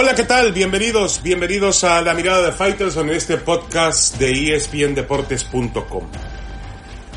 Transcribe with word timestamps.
Hola, 0.00 0.14
¿qué 0.14 0.22
tal? 0.22 0.52
Bienvenidos, 0.52 1.24
bienvenidos 1.24 1.82
a 1.82 2.00
La 2.02 2.14
Mirada 2.14 2.46
de 2.46 2.52
Fighters 2.52 2.96
en 2.98 3.10
este 3.10 3.36
podcast 3.36 4.16
de 4.16 4.54
espndeportes.com. 4.54 6.04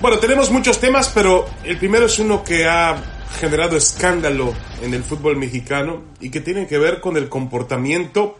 Bueno, 0.01 0.17
tenemos 0.17 0.49
muchos 0.49 0.79
temas, 0.79 1.09
pero 1.09 1.47
el 1.63 1.77
primero 1.77 2.07
es 2.07 2.17
uno 2.17 2.43
que 2.43 2.65
ha 2.65 2.97
generado 3.39 3.77
escándalo 3.77 4.55
en 4.81 4.95
el 4.95 5.03
fútbol 5.03 5.37
mexicano 5.37 6.01
y 6.19 6.31
que 6.31 6.41
tiene 6.41 6.65
que 6.65 6.79
ver 6.79 7.01
con 7.01 7.17
el 7.17 7.29
comportamiento 7.29 8.39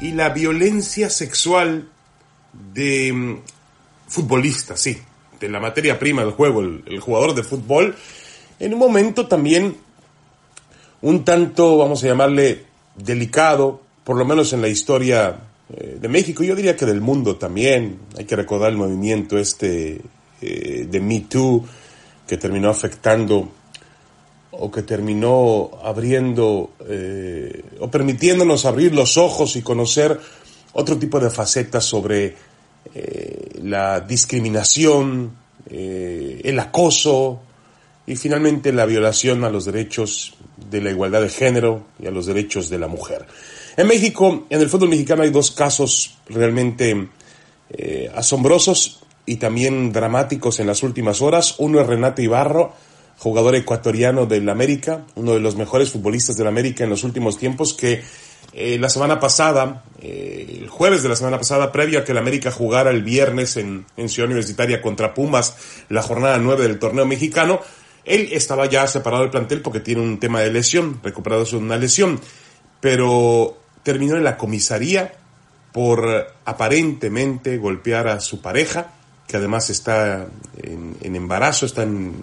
y 0.00 0.12
la 0.12 0.28
violencia 0.28 1.10
sexual 1.10 1.88
de 2.52 3.12
mm, 3.12 3.38
futbolistas, 4.06 4.80
sí, 4.80 4.96
de 5.40 5.48
la 5.48 5.58
materia 5.58 5.98
prima 5.98 6.22
del 6.22 6.34
juego, 6.34 6.60
el, 6.60 6.84
el 6.86 7.00
jugador 7.00 7.34
de 7.34 7.42
fútbol, 7.42 7.96
en 8.60 8.74
un 8.74 8.78
momento 8.78 9.26
también 9.26 9.76
un 11.02 11.24
tanto, 11.24 11.78
vamos 11.78 12.04
a 12.04 12.06
llamarle, 12.06 12.69
delicado, 12.96 13.80
por 14.04 14.16
lo 14.16 14.24
menos 14.24 14.52
en 14.52 14.60
la 14.60 14.68
historia 14.68 15.38
eh, 15.72 15.98
de 16.00 16.08
México, 16.08 16.42
yo 16.42 16.56
diría 16.56 16.76
que 16.76 16.86
del 16.86 17.00
mundo 17.00 17.36
también. 17.36 17.98
Hay 18.16 18.24
que 18.24 18.36
recordar 18.36 18.70
el 18.70 18.76
movimiento 18.76 19.38
este 19.38 20.00
eh, 20.40 20.86
de 20.90 21.00
Me 21.00 21.20
Too 21.20 21.64
que 22.26 22.36
terminó 22.36 22.70
afectando 22.70 23.50
o 24.52 24.70
que 24.70 24.82
terminó 24.82 25.70
abriendo 25.84 26.72
eh, 26.88 27.62
o 27.78 27.90
permitiéndonos 27.90 28.64
abrir 28.64 28.94
los 28.94 29.16
ojos 29.16 29.56
y 29.56 29.62
conocer 29.62 30.18
otro 30.72 30.98
tipo 30.98 31.20
de 31.20 31.30
facetas 31.30 31.84
sobre 31.84 32.36
la 33.62 34.00
discriminación, 34.00 35.36
el 35.68 36.58
acoso 36.58 37.40
y 38.06 38.16
finalmente 38.16 38.72
la 38.72 38.86
violación 38.86 39.44
a 39.44 39.50
los 39.50 39.66
derechos 39.66 40.34
de 40.68 40.80
la 40.80 40.90
igualdad 40.90 41.22
de 41.22 41.28
género 41.28 41.86
y 41.98 42.06
a 42.06 42.10
los 42.10 42.26
derechos 42.26 42.68
de 42.68 42.78
la 42.78 42.88
mujer. 42.88 43.26
En 43.76 43.86
México, 43.86 44.46
en 44.50 44.60
el 44.60 44.68
fútbol 44.68 44.90
mexicano 44.90 45.22
hay 45.22 45.30
dos 45.30 45.50
casos 45.52 46.16
realmente 46.28 47.08
eh, 47.70 48.10
asombrosos 48.14 49.00
y 49.26 49.36
también 49.36 49.92
dramáticos 49.92 50.60
en 50.60 50.66
las 50.66 50.82
últimas 50.82 51.22
horas. 51.22 51.54
Uno 51.58 51.80
es 51.80 51.86
Renato 51.86 52.20
Ibarro, 52.20 52.72
jugador 53.18 53.54
ecuatoriano 53.54 54.26
del 54.26 54.48
América, 54.48 55.04
uno 55.14 55.34
de 55.34 55.40
los 55.40 55.56
mejores 55.56 55.90
futbolistas 55.90 56.36
del 56.36 56.48
América 56.48 56.84
en 56.84 56.90
los 56.90 57.04
últimos 57.04 57.38
tiempos, 57.38 57.74
que 57.74 58.02
eh, 58.52 58.78
la 58.78 58.88
semana 58.88 59.20
pasada, 59.20 59.84
eh, 60.00 60.58
el 60.62 60.68
jueves 60.68 61.02
de 61.02 61.08
la 61.08 61.16
semana 61.16 61.38
pasada, 61.38 61.70
previo 61.70 62.00
a 62.00 62.04
que 62.04 62.12
el 62.12 62.18
América 62.18 62.50
jugara 62.50 62.90
el 62.90 63.02
viernes 63.02 63.56
en, 63.56 63.86
en 63.96 64.08
Ciudad 64.08 64.26
Universitaria 64.28 64.82
contra 64.82 65.14
Pumas, 65.14 65.56
la 65.88 66.02
jornada 66.02 66.38
9 66.38 66.66
del 66.66 66.78
torneo 66.78 67.06
mexicano, 67.06 67.60
él 68.10 68.30
estaba 68.32 68.66
ya 68.66 68.86
separado 68.88 69.22
del 69.22 69.30
plantel 69.30 69.62
porque 69.62 69.78
tiene 69.78 70.02
un 70.02 70.18
tema 70.18 70.40
de 70.40 70.50
lesión, 70.50 70.98
recuperado 71.00 71.44
de 71.44 71.56
una 71.56 71.76
lesión, 71.76 72.20
pero 72.80 73.56
terminó 73.84 74.16
en 74.16 74.24
la 74.24 74.36
comisaría 74.36 75.12
por 75.70 76.34
aparentemente 76.44 77.56
golpear 77.56 78.08
a 78.08 78.18
su 78.18 78.42
pareja, 78.42 78.94
que 79.28 79.36
además 79.36 79.70
está 79.70 80.26
en, 80.60 80.96
embarazo, 81.14 81.66
está, 81.66 81.84
en, 81.84 82.16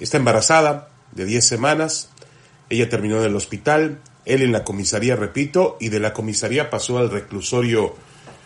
está 0.00 0.16
embarazada 0.16 0.88
de 1.12 1.26
10 1.26 1.46
semanas, 1.46 2.08
ella 2.70 2.88
terminó 2.88 3.20
en 3.20 3.26
el 3.26 3.36
hospital, 3.36 4.00
él 4.24 4.40
en 4.40 4.52
la 4.52 4.64
comisaría, 4.64 5.16
repito, 5.16 5.76
y 5.80 5.90
de 5.90 6.00
la 6.00 6.14
comisaría 6.14 6.70
pasó 6.70 6.96
al 6.96 7.10
reclusorio, 7.10 7.94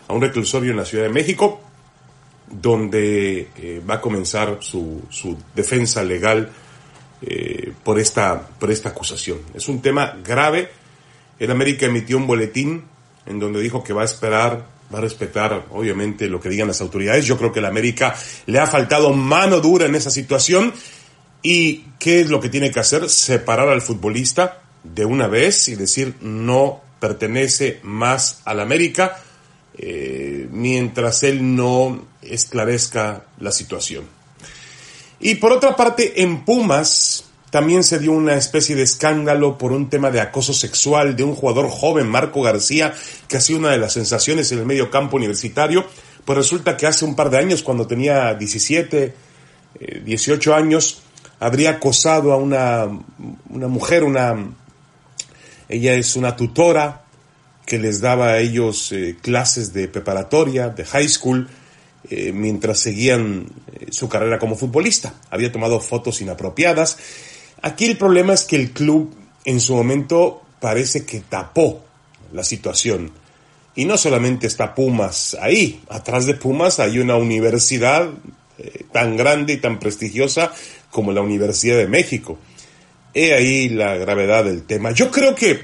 a 0.09 0.13
un 0.13 0.19
reclusorio 0.19 0.71
en 0.71 0.77
la 0.77 0.83
Ciudad 0.83 1.05
de 1.05 1.13
México, 1.13 1.61
donde 2.49 3.49
eh, 3.57 3.81
va 3.87 3.95
a 3.95 4.01
comenzar 4.01 4.57
su, 4.61 5.03
su 5.09 5.37
defensa 5.55 6.03
legal 6.03 6.49
eh, 7.21 7.73
por, 7.83 7.99
esta, 7.99 8.47
por 8.59 8.71
esta 8.71 8.89
acusación. 8.89 9.39
Es 9.53 9.67
un 9.67 9.81
tema 9.81 10.17
grave. 10.23 10.69
El 11.37 11.51
América 11.51 11.85
emitió 11.85 12.17
un 12.17 12.27
boletín 12.27 12.85
en 13.25 13.39
donde 13.39 13.61
dijo 13.61 13.83
que 13.83 13.93
va 13.93 14.01
a 14.01 14.05
esperar, 14.05 14.65
va 14.93 14.99
a 14.99 15.01
respetar 15.01 15.65
obviamente 15.71 16.27
lo 16.27 16.39
que 16.39 16.49
digan 16.49 16.67
las 16.67 16.81
autoridades. 16.81 17.25
Yo 17.25 17.37
creo 17.37 17.51
que 17.51 17.59
el 17.59 17.65
América 17.65 18.15
le 18.45 18.59
ha 18.59 18.67
faltado 18.67 19.13
mano 19.13 19.59
dura 19.59 19.85
en 19.85 19.95
esa 19.95 20.09
situación. 20.09 20.73
¿Y 21.41 21.85
qué 21.99 22.21
es 22.21 22.29
lo 22.29 22.39
que 22.39 22.49
tiene 22.49 22.71
que 22.71 22.79
hacer? 22.79 23.09
Separar 23.09 23.69
al 23.69 23.81
futbolista 23.81 24.61
de 24.83 25.05
una 25.05 25.27
vez 25.27 25.67
y 25.67 25.75
decir 25.75 26.15
no 26.21 26.81
pertenece 26.99 27.79
más 27.83 28.41
al 28.45 28.59
América 28.59 29.21
eh, 29.81 30.49
mientras 30.51 31.23
él 31.23 31.55
no 31.55 32.05
esclarezca 32.21 33.23
la 33.39 33.53
situación. 33.53 34.03
Y 35.21 35.35
por 35.35 35.53
otra 35.53 35.77
parte, 35.77 36.21
en 36.21 36.43
Pumas 36.43 37.23
también 37.49 37.85
se 37.85 37.97
dio 37.97 38.11
una 38.11 38.35
especie 38.35 38.75
de 38.75 38.83
escándalo 38.83 39.57
por 39.57 39.71
un 39.71 39.89
tema 39.89 40.11
de 40.11 40.19
acoso 40.19 40.53
sexual 40.53 41.15
de 41.15 41.23
un 41.23 41.33
jugador 41.33 41.69
joven, 41.69 42.09
Marco 42.09 42.41
García, 42.41 42.93
que 43.29 43.37
ha 43.37 43.41
sido 43.41 43.59
una 43.59 43.71
de 43.71 43.77
las 43.77 43.93
sensaciones 43.93 44.51
en 44.51 44.59
el 44.59 44.65
medio 44.65 44.91
campo 44.91 45.15
universitario. 45.15 45.85
Pues 46.25 46.37
resulta 46.37 46.75
que 46.75 46.85
hace 46.85 47.05
un 47.05 47.15
par 47.15 47.29
de 47.29 47.37
años, 47.37 47.63
cuando 47.63 47.87
tenía 47.87 48.33
17, 48.33 49.13
18 50.03 50.51
eh, 50.51 50.53
años, 50.53 51.03
habría 51.39 51.69
acosado 51.69 52.33
a 52.33 52.35
una, 52.35 52.85
una 53.49 53.67
mujer, 53.69 54.03
una, 54.03 54.35
ella 55.69 55.93
es 55.93 56.17
una 56.17 56.35
tutora 56.35 57.05
que 57.69 57.77
les 57.77 58.01
daba 58.01 58.31
a 58.31 58.39
ellos 58.39 58.91
eh, 58.91 59.15
clases 59.21 59.71
de 59.71 59.87
preparatoria, 59.87 60.69
de 60.69 60.83
high 60.83 61.07
school, 61.07 61.47
eh, 62.09 62.31
mientras 62.33 62.79
seguían 62.79 63.45
eh, 63.71 63.85
su 63.91 64.09
carrera 64.09 64.39
como 64.39 64.55
futbolista. 64.55 65.13
Había 65.29 65.51
tomado 65.51 65.79
fotos 65.79 66.19
inapropiadas. 66.19 66.97
Aquí 67.61 67.85
el 67.85 67.95
problema 67.95 68.33
es 68.33 68.43
que 68.43 68.55
el 68.55 68.71
club 68.71 69.15
en 69.45 69.61
su 69.61 69.75
momento 69.75 70.41
parece 70.59 71.05
que 71.05 71.19
tapó 71.19 71.85
la 72.33 72.43
situación. 72.43 73.11
Y 73.75 73.85
no 73.85 73.97
solamente 73.97 74.47
está 74.47 74.73
Pumas 74.73 75.37
ahí, 75.39 75.81
atrás 75.89 76.25
de 76.25 76.33
Pumas 76.33 76.79
hay 76.79 76.97
una 76.97 77.15
universidad 77.15 78.09
tan 78.91 79.15
grande 79.15 79.53
y 79.53 79.57
tan 79.57 79.79
prestigiosa 79.79 80.51
como 80.89 81.13
la 81.13 81.21
Universidad 81.21 81.77
de 81.77 81.87
México. 81.87 82.37
He 83.13 83.33
ahí 83.33 83.69
la 83.69 83.95
gravedad 83.95 84.43
del 84.43 84.63
tema. 84.63 84.91
Yo 84.91 85.11
creo 85.11 85.33
que 85.33 85.61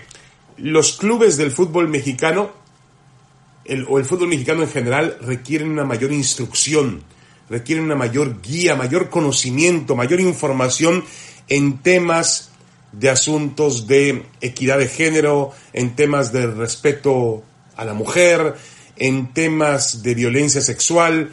los 0.57 0.97
clubes 0.97 1.37
del 1.37 1.51
fútbol 1.51 1.87
mexicano, 1.87 2.51
o 3.87 3.99
el 3.99 4.05
fútbol 4.05 4.29
mexicano 4.29 4.63
en 4.63 4.69
general, 4.69 5.17
requieren 5.21 5.69
una 5.69 5.85
mayor 5.85 6.11
instrucción, 6.11 7.03
requieren 7.49 7.85
una 7.85 7.95
mayor 7.95 8.41
guía, 8.41 8.75
mayor 8.75 9.09
conocimiento, 9.09 9.95
mayor 9.95 10.19
información 10.19 11.03
en 11.47 11.79
temas 11.79 12.51
de 12.91 13.09
asuntos 13.09 13.87
de 13.87 14.25
equidad 14.41 14.77
de 14.77 14.87
género, 14.87 15.51
en 15.73 15.95
temas 15.95 16.31
de 16.31 16.47
respeto 16.47 17.43
a 17.75 17.85
la 17.85 17.93
mujer, 17.93 18.55
en 18.95 19.33
temas 19.33 20.01
de 20.01 20.15
violencia 20.15 20.61
sexual. 20.61 21.31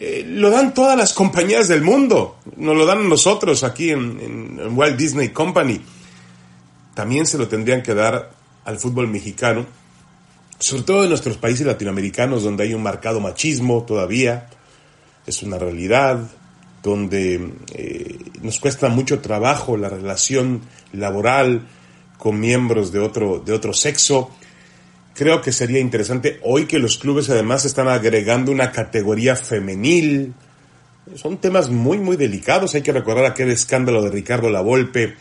Eh, 0.00 0.24
lo 0.26 0.50
dan 0.50 0.74
todas 0.74 0.96
las 0.96 1.12
compañías 1.12 1.68
del 1.68 1.82
mundo, 1.82 2.38
nos 2.56 2.76
lo 2.76 2.86
dan 2.86 3.08
nosotros 3.08 3.62
aquí 3.62 3.90
en 3.90 4.76
Walt 4.76 4.96
Disney 4.96 5.28
Company. 5.28 5.80
También 6.94 7.26
se 7.26 7.38
lo 7.38 7.48
tendrían 7.48 7.82
que 7.82 7.94
dar 7.94 8.30
al 8.64 8.78
fútbol 8.78 9.08
mexicano, 9.08 9.66
sobre 10.58 10.82
todo 10.84 11.02
en 11.02 11.10
nuestros 11.10 11.36
países 11.36 11.66
latinoamericanos 11.66 12.42
donde 12.42 12.64
hay 12.64 12.74
un 12.74 12.82
marcado 12.82 13.20
machismo 13.20 13.82
todavía, 13.84 14.48
es 15.26 15.42
una 15.42 15.58
realidad, 15.58 16.30
donde 16.84 17.54
eh, 17.72 18.18
nos 18.42 18.60
cuesta 18.60 18.88
mucho 18.88 19.20
trabajo 19.20 19.76
la 19.78 19.88
relación 19.88 20.60
laboral 20.92 21.66
con 22.18 22.38
miembros 22.38 22.92
de 22.92 23.00
otro, 23.00 23.40
de 23.40 23.54
otro 23.54 23.72
sexo. 23.72 24.30
Creo 25.14 25.40
que 25.40 25.50
sería 25.50 25.80
interesante 25.80 26.38
hoy 26.42 26.66
que 26.66 26.78
los 26.78 26.98
clubes 26.98 27.30
además 27.30 27.64
están 27.64 27.88
agregando 27.88 28.52
una 28.52 28.70
categoría 28.70 29.34
femenil. 29.34 30.34
Son 31.14 31.38
temas 31.38 31.70
muy, 31.70 31.98
muy 31.98 32.16
delicados. 32.16 32.74
Hay 32.74 32.82
que 32.82 32.92
recordar 32.92 33.24
aquel 33.24 33.50
escándalo 33.50 34.02
de 34.02 34.10
Ricardo 34.10 34.50
Lavolpe 34.50 35.16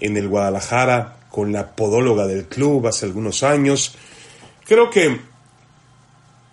en 0.00 0.16
el 0.18 0.28
Guadalajara, 0.28 1.16
con 1.30 1.52
la 1.52 1.74
podóloga 1.74 2.26
del 2.26 2.46
club 2.46 2.86
hace 2.86 3.06
algunos 3.06 3.42
años. 3.42 3.94
Creo 4.66 4.90
que 4.90 5.20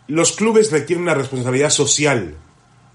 los 0.08 0.32
clubes 0.34 0.72
requieren 0.72 1.04
una 1.04 1.14
responsabilidad 1.14 1.70
social, 1.70 2.36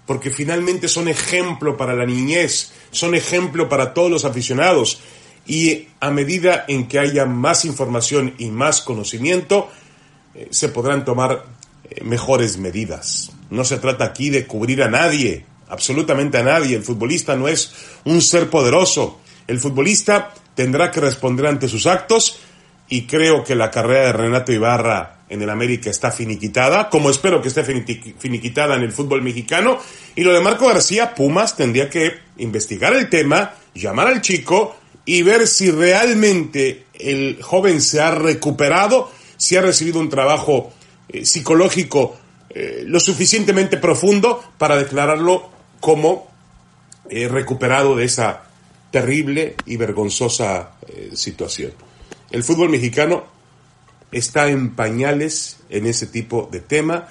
porque 0.06 0.30
finalmente 0.30 0.88
son 0.88 1.08
ejemplo 1.08 1.76
para 1.76 1.94
la 1.94 2.06
niñez, 2.06 2.72
son 2.90 3.14
ejemplo 3.14 3.68
para 3.68 3.94
todos 3.94 4.10
los 4.10 4.24
aficionados, 4.24 5.00
y 5.46 5.88
a 6.00 6.10
medida 6.10 6.64
en 6.68 6.88
que 6.88 6.98
haya 6.98 7.26
más 7.26 7.64
información 7.64 8.34
y 8.38 8.50
más 8.50 8.80
conocimiento, 8.80 9.70
eh, 10.34 10.48
se 10.50 10.68
podrán 10.68 11.04
tomar 11.04 11.44
eh, 11.90 12.02
mejores 12.04 12.58
medidas. 12.58 13.32
No 13.50 13.64
se 13.64 13.78
trata 13.78 14.04
aquí 14.04 14.30
de 14.30 14.46
cubrir 14.46 14.82
a 14.82 14.88
nadie, 14.88 15.44
absolutamente 15.68 16.38
a 16.38 16.44
nadie. 16.44 16.76
El 16.76 16.84
futbolista 16.84 17.36
no 17.36 17.48
es 17.48 17.72
un 18.04 18.22
ser 18.22 18.48
poderoso. 18.48 19.20
El 19.46 19.58
futbolista 19.58 20.32
tendrá 20.54 20.90
que 20.90 21.00
responder 21.00 21.46
ante 21.46 21.68
sus 21.68 21.86
actos 21.86 22.38
y 22.88 23.06
creo 23.06 23.42
que 23.44 23.54
la 23.54 23.70
carrera 23.70 24.06
de 24.06 24.12
Renato 24.12 24.52
Ibarra 24.52 25.20
en 25.28 25.40
el 25.40 25.48
América 25.48 25.88
está 25.88 26.12
finiquitada, 26.12 26.90
como 26.90 27.08
espero 27.08 27.40
que 27.40 27.48
esté 27.48 27.64
finiquitada 27.64 28.76
en 28.76 28.82
el 28.82 28.92
fútbol 28.92 29.22
mexicano. 29.22 29.78
Y 30.14 30.24
lo 30.24 30.34
de 30.34 30.40
Marco 30.42 30.66
García, 30.66 31.14
Pumas 31.14 31.56
tendría 31.56 31.88
que 31.88 32.12
investigar 32.36 32.94
el 32.94 33.08
tema, 33.08 33.54
llamar 33.74 34.08
al 34.08 34.20
chico 34.20 34.76
y 35.06 35.22
ver 35.22 35.48
si 35.48 35.70
realmente 35.70 36.84
el 36.92 37.42
joven 37.42 37.80
se 37.80 38.02
ha 38.02 38.10
recuperado, 38.10 39.10
si 39.38 39.56
ha 39.56 39.62
recibido 39.62 39.98
un 39.98 40.10
trabajo 40.10 40.70
eh, 41.08 41.24
psicológico 41.24 42.18
eh, 42.50 42.84
lo 42.86 43.00
suficientemente 43.00 43.78
profundo 43.78 44.44
para 44.58 44.76
declararlo 44.76 45.50
como 45.80 46.30
eh, 47.08 47.26
recuperado 47.26 47.96
de 47.96 48.04
esa 48.04 48.42
terrible 48.92 49.56
y 49.66 49.76
vergonzosa 49.76 50.76
situación. 51.14 51.72
El 52.30 52.44
fútbol 52.44 52.68
mexicano 52.68 53.24
está 54.12 54.48
en 54.48 54.76
pañales 54.76 55.58
en 55.68 55.86
ese 55.86 56.06
tipo 56.06 56.48
de 56.52 56.60
tema 56.60 57.08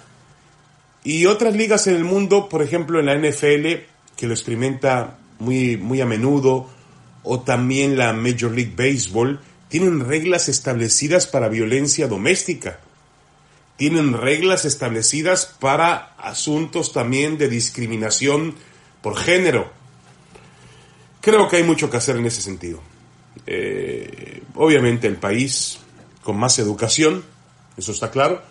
y 1.04 1.25
otras 1.25 1.54
ligas 1.56 1.88
en 1.88 1.95
el 1.95 2.06
mundo, 2.06 2.48
por 2.48 2.62
ejemplo 2.62 3.00
en 3.00 3.07
la 3.07 3.16
NFL, 3.16 3.83
que 4.16 4.28
lo 4.28 4.33
experimenta 4.33 5.18
muy, 5.39 5.75
muy 5.75 6.00
a 6.00 6.06
menudo, 6.06 6.69
o 7.24 7.42
también 7.42 7.98
la 7.98 8.13
Major 8.13 8.51
League 8.51 8.74
Baseball, 8.77 9.42
tienen 9.68 10.00
reglas 10.07 10.48
establecidas 10.48 11.27
para 11.27 11.50
violencia 11.50 12.07
doméstica 12.07 12.80
tienen 13.81 14.13
reglas 14.13 14.63
establecidas 14.66 15.48
para 15.60 16.13
asuntos 16.19 16.94
también 16.94 17.39
de 17.39 17.50
discriminación 17.50 18.54
por 19.01 19.18
género. 19.18 19.72
Creo 21.21 21.47
que 21.47 21.57
hay 21.57 21.63
mucho 21.63 21.89
que 21.89 21.97
hacer 21.97 22.18
en 22.18 22.25
ese 22.25 22.41
sentido. 22.41 22.81
Eh, 23.45 24.44
obviamente 24.56 25.07
el 25.07 25.18
país 25.18 25.79
con 26.23 26.38
más 26.38 26.59
educación, 26.59 27.23
eso 27.77 27.91
está 27.91 28.12
claro, 28.12 28.41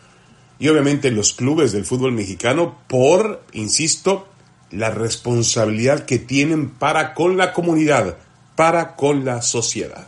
y 0.58 0.68
obviamente 0.68 1.10
los 1.10 1.32
clubes 1.32 1.72
del 1.72 1.84
fútbol 1.84 2.12
mexicano 2.12 2.78
por, 2.88 3.42
insisto, 3.52 4.28
la 4.70 4.90
responsabilidad 4.90 6.04
que 6.04 6.18
tienen 6.18 6.70
para 6.70 7.14
con 7.14 7.36
la 7.36 7.52
comunidad, 7.52 8.18
para 8.56 8.94
con 8.94 9.24
la 9.24 9.42
sociedad. 9.42 10.06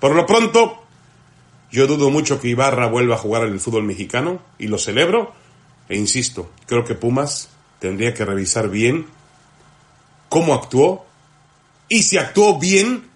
Por 0.00 0.14
lo 0.14 0.26
pronto, 0.26 0.82
yo 1.70 1.86
dudo 1.86 2.10
mucho 2.10 2.40
que 2.40 2.48
Ibarra 2.48 2.86
vuelva 2.86 3.14
a 3.14 3.18
jugar 3.18 3.44
en 3.44 3.52
el 3.52 3.60
fútbol 3.60 3.84
mexicano 3.84 4.40
y 4.58 4.66
lo 4.66 4.78
celebro. 4.78 5.32
E 5.88 5.96
insisto, 5.96 6.50
creo 6.66 6.84
que 6.84 6.94
Pumas 6.94 7.50
tendría 7.78 8.14
que 8.14 8.24
revisar 8.24 8.68
bien 8.68 9.06
cómo 10.28 10.54
actuó 10.54 11.06
y 11.90 12.04
si 12.04 12.16
actuó 12.16 12.58
bien 12.58 13.10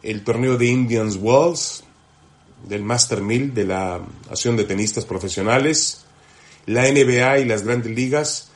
el 0.03 0.23
torneo 0.23 0.57
de 0.57 0.67
Indians 0.67 1.17
Wells, 1.19 1.83
del 2.67 2.83
Master 2.83 3.21
Mill, 3.21 3.53
de 3.53 3.65
la 3.65 4.01
Asociación 4.25 4.57
de 4.57 4.63
Tenistas 4.65 5.05
Profesionales. 5.05 6.05
La 6.65 6.83
NBA 6.83 7.39
y 7.39 7.45
las 7.45 7.63
grandes 7.63 7.91
ligas 7.91 8.51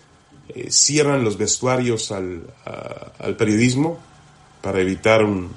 eh, 0.49 0.69
cierran 0.69 1.23
los 1.23 1.37
vestuarios 1.37 2.11
al, 2.11 2.53
periodismo 3.37 3.99
para 4.61 4.79
evitar 4.81 5.23
un 5.23 5.51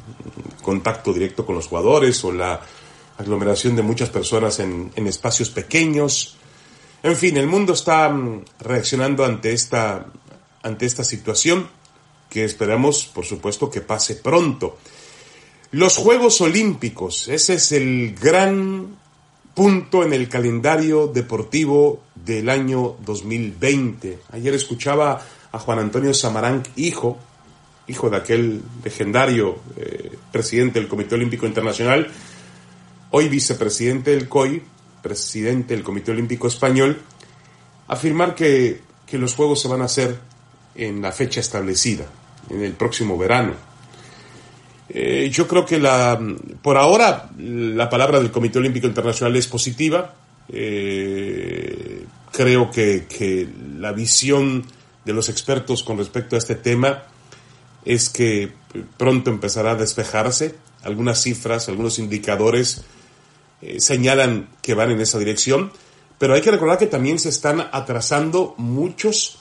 contacto 0.63 1.13
directo 1.13 1.45
con 1.45 1.55
los 1.55 1.67
jugadores 1.67 2.23
o 2.25 2.33
la 2.33 2.61
aglomeración 3.19 3.77
de 3.77 3.83
muchas 3.83 4.11
personas 4.11 4.61
en, 4.61 4.93
en 4.95 5.07
espacios 5.07 5.51
pequeños. 5.51 6.37
En 7.03 7.17
fin, 7.17 7.37
el 7.37 7.47
mundo 7.47 7.73
está 7.73 8.09
mm, 8.09 8.45
reaccionando 8.61 9.25
ante 9.25 9.53
esta, 9.53 10.07
ante 10.63 10.87
esta 10.87 11.05
situación 11.05 11.69
que 12.29 12.45
esperamos, 12.45 13.07
por 13.07 13.25
supuesto, 13.25 13.71
que 13.71 13.81
pase 13.81 14.17
pronto. 14.17 14.79
Los 15.71 15.99
Juegos 15.99 16.41
Olímpicos, 16.41 17.29
ese 17.29 17.55
es 17.55 17.73
el 17.73 18.15
gran 18.15 18.97
punto 19.55 20.03
en 20.03 20.15
el 20.15 20.27
calendario 20.27 21.09
deportivo 21.09 22.05
del 22.15 22.49
año 22.49 22.97
2020. 23.05 24.19
Ayer 24.33 24.55
escuchaba 24.55 25.21
a 25.53 25.59
Juan 25.59 25.81
Antonio 25.81 26.15
Samarán, 26.15 26.63
hijo, 26.77 27.19
hijo 27.87 28.09
de 28.09 28.17
aquel 28.17 28.63
legendario 28.83 29.59
eh, 29.77 30.17
presidente 30.33 30.81
del 30.81 30.89
Comité 30.89 31.17
Olímpico 31.17 31.45
Internacional, 31.45 32.09
hoy 33.11 33.29
vicepresidente 33.29 34.13
del 34.13 34.27
COI, 34.27 34.63
presidente 35.03 35.75
del 35.75 35.85
Comité 35.85 36.13
Olímpico 36.13 36.49
Español, 36.49 37.03
afirmar 37.89 38.35
que, 38.35 38.81
que 39.07 39.19
los 39.19 39.35
Juegos 39.35 39.61
se 39.61 39.69
van 39.69 39.83
a 39.83 39.85
hacer 39.85 40.19
en 40.75 41.03
la 41.03 41.13
fecha 41.13 41.41
establecida, 41.41 42.07
en 42.49 42.65
el 42.65 42.73
próximo 42.73 43.19
verano. 43.19 43.68
Eh, 44.91 45.29
yo 45.31 45.47
creo 45.47 45.67
que 45.67 45.79
la, 45.79 46.19
por 46.63 46.77
ahora 46.77 47.31
la 47.39 47.91
palabra 47.91 48.21
del 48.21 48.31
Comité 48.31 48.59
Olímpico 48.59 48.87
Internacional 48.87 49.37
es 49.37 49.47
positiva. 49.47 50.15
Eh, 50.49 52.05
creo 52.33 52.71
que, 52.71 53.49
la 53.79 53.93
visión 53.93 54.65
de 55.05 55.13
los 55.13 55.29
expertos 55.29 55.83
con 55.83 55.99
respecto 55.99 56.37
a 56.37 56.39
este 56.39 56.55
tema 56.55 57.05
es 57.85 58.09
que 58.09 58.53
pronto 58.97 59.31
empezará 59.31 59.73
a 59.73 59.77
despejarse. 59.77 60.55
Algunas 60.83 61.23
cifras, 61.23 61.69
algunos 61.69 61.99
indicadores 61.99 62.83
eh, 63.61 63.81
señalan 63.81 64.49
que 64.63 64.75
van 64.75 64.91
en 64.91 65.01
esa 65.01 65.19
dirección, 65.19 65.73
pero 66.19 66.35
hay 66.35 66.41
que 66.41 66.51
recordar 66.51 66.79
que 66.79 66.87
también 66.87 67.19
se 67.19 67.29
están 67.29 67.69
atrasando 67.73 68.55
muchos 68.57 69.39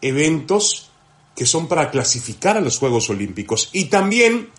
eventos 0.00 0.91
que 1.34 1.46
son 1.46 1.68
para 1.68 1.90
clasificar 1.90 2.56
a 2.56 2.60
los 2.60 2.78
Juegos 2.78 3.08
Olímpicos. 3.10 3.70
Y 3.72 3.86
también 3.86 4.50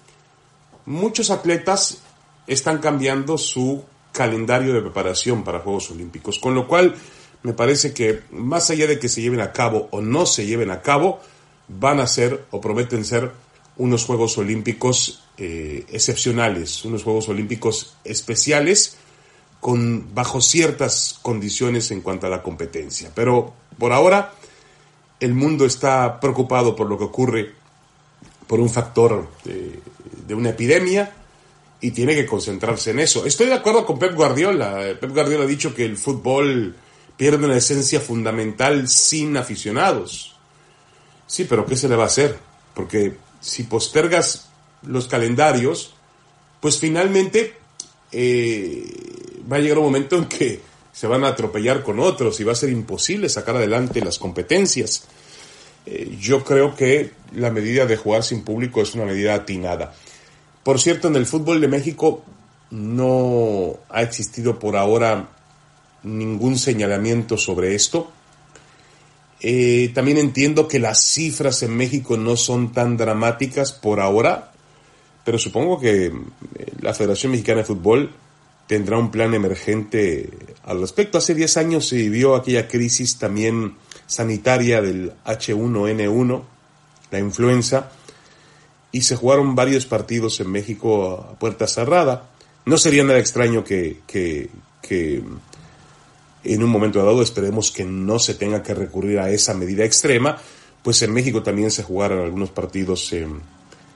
muchos 0.86 1.30
atletas 1.30 2.00
están 2.48 2.80
cambiando 2.80 3.38
su 3.38 3.84
calendario 4.12 4.74
de 4.74 4.82
preparación 4.82 5.44
para 5.44 5.60
Juegos 5.60 5.92
Olímpicos, 5.92 6.39
con 6.39 6.56
lo 6.56 6.68
cual 6.68 6.96
me 7.42 7.53
parece 7.53 7.94
que 7.94 8.22
más 8.32 8.70
allá 8.70 8.88
de 8.88 9.00
que 9.00 9.10
se 9.10 9.22
lleven 9.22 9.42
a 9.42 9.51
cabo 9.51 9.88
o 9.92 10.01
no 10.01 10.25
se 10.25 10.46
lleven 10.46 10.72
a 10.72 10.82
cabo, 10.82 11.20
van 11.68 12.00
a 12.00 12.08
ser 12.08 12.46
o 12.51 12.62
prometen 12.62 13.06
ser 13.06 13.32
unos 13.77 14.06
Juegos 14.06 14.38
Olímpicos 14.38 15.24
eh, 15.38 15.86
excepcionales, 15.89 16.86
unos 16.86 17.03
Juegos 17.03 17.27
Olímpicos 17.30 17.96
especiales, 18.03 18.98
con, 19.60 20.13
bajo 20.13 20.42
ciertas 20.42 21.18
condiciones 21.22 21.89
en 21.92 22.01
cuanto 22.01 22.27
a 22.27 22.30
la 22.30 22.44
competencia. 22.44 23.12
Pero 23.15 23.53
por 23.80 23.94
ahora 23.94 24.34
el 25.24 25.34
mundo 25.34 25.65
está 25.65 26.20
preocupado 26.20 26.75
por 26.75 26.89
lo 26.89 26.98
que 26.98 27.06
ocurre 27.06 27.53
por 28.46 28.60
un 28.60 28.70
factor 28.70 29.30
de, 29.46 30.36
una 30.36 30.50
epidemia 30.50 31.13
y 31.80 31.92
tiene 31.92 32.13
que 32.13 32.25
concentrarse 32.25 32.92
en 32.92 33.00
eso. 33.00 33.25
Estoy 33.25 33.48
de 33.48 33.53
acuerdo 33.53 33.86
con 33.86 33.98
Pep 33.98 34.15
Guardiola. 34.15 34.98
Pep 35.00 35.12
Guardiola 35.13 35.46
ha 35.46 35.48
dicho 35.48 35.74
que 35.74 35.86
el 35.86 35.96
fútbol 35.96 36.75
pierde 37.15 37.46
una 37.46 37.56
esencia 37.56 38.01
fundamental 38.01 38.89
sin 38.89 39.38
aficionados. 39.38 40.36
Sí, 41.25 41.46
pero 41.46 41.65
¿qué 41.65 41.77
se 41.77 41.88
le 41.88 41.96
va 41.96 42.03
a 42.03 42.08
hacer? 42.08 42.38
Porque 42.74 43.15
si 43.39 43.63
postergas 43.63 44.50
los 44.82 45.08
calendarios, 45.08 45.94
pues 46.60 46.80
finalmente 46.80 47.56
eh, 48.12 48.92
va 49.50 49.56
a 49.56 49.60
llegar 49.60 49.77
un 49.77 49.86
momento 49.86 50.18
en 50.18 50.25
que 50.25 50.73
se 50.94 51.08
van 51.08 51.26
a 51.26 51.30
atropellar 51.30 51.84
con 51.84 52.00
otros 52.00 52.40
y 52.40 52.44
va 52.44 52.54
a 52.54 52.56
ser 52.56 52.70
imposible 52.70 53.28
sacar 53.28 53.58
adelante 53.58 54.00
las 54.00 54.20
competencias. 54.20 55.04
Eh, 55.86 56.16
yo 56.20 56.44
creo 56.44 56.76
que 56.76 57.12
la 57.34 57.50
medida 57.50 57.86
de 57.86 57.98
jugar 57.98 58.24
sin 58.24 58.44
público 58.44 58.82
es 58.82 58.94
una 58.94 59.06
medida 59.06 59.34
atinada. 59.34 59.94
Por 60.64 60.80
cierto, 60.80 61.08
en 61.10 61.16
el 61.16 61.26
fútbol 61.26 61.60
de 61.60 61.68
México 61.68 62.24
no 62.70 63.78
ha 63.90 64.02
existido 64.04 64.60
por 64.60 64.78
ahora 64.78 65.30
ningún 66.04 66.58
señalamiento 66.58 67.38
sobre 67.38 67.76
esto. 67.76 68.12
Eh, 69.42 69.92
también 69.94 70.18
entiendo 70.18 70.68
que 70.68 70.80
las 70.80 71.00
cifras 71.00 71.64
en 71.64 71.76
México 71.76 72.18
no 72.18 72.38
son 72.38 72.72
tan 72.72 72.96
dramáticas 72.96 73.74
por 73.74 74.00
ahora, 74.00 74.54
pero 75.26 75.38
supongo 75.38 75.80
que 75.80 76.06
eh, 76.06 76.12
la 76.82 76.94
Federación 76.94 77.32
Mexicana 77.32 77.60
de 77.60 77.66
Fútbol 77.66 78.12
tendrá 78.67 78.98
un 78.98 79.12
plan 79.12 79.34
emergente 79.34 80.29
al 80.63 80.79
respecto. 80.79 81.17
Hace 81.17 81.36
10 81.36 81.58
años 81.58 81.88
se 81.88 81.98
vivió 81.98 82.36
aquella 82.36 82.67
crisis 82.67 83.17
también 83.17 83.75
sanitaria 84.08 84.82
del 84.82 85.13
H1N1, 85.25 86.43
la 87.12 87.20
influenza, 87.20 87.91
y 88.91 89.01
se 89.01 89.15
jugaron 89.15 89.55
varios 89.55 89.86
partidos 89.86 90.39
en 90.39 90.51
México 90.51 91.27
a 91.32 91.39
puerta 91.39 91.67
cerrada. 91.67 92.29
No 92.65 92.77
sería 92.77 93.03
nada 93.03 93.20
extraño 93.20 93.63
que, 93.63 94.00
que, 94.08 94.50
que 94.82 95.24
en 96.43 96.63
un 96.63 96.70
momento 96.70 97.03
dado 97.03 97.22
esperemos 97.22 97.72
que 97.72 97.84
no 97.84 98.20
se 98.20 98.36
tenga 98.36 98.62
que 98.63 98.74
recurrir 98.74 99.20
a 99.20 99.29
esa 99.29 99.53
medida 99.53 99.84
extrema, 99.86 100.38
pues 100.84 101.01
en 101.01 101.13
México 101.13 101.41
también 101.41 101.72
se 101.72 101.84
jugaron 101.84 102.20
algunos 102.20 102.50
partidos 102.51 103.13